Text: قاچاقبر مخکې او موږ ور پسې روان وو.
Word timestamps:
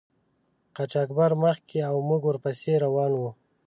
قاچاقبر 0.75 1.31
مخکې 1.43 1.79
او 1.89 1.95
موږ 2.07 2.21
ور 2.25 2.37
پسې 2.43 2.73
روان 2.85 3.11
وو. 3.15 3.29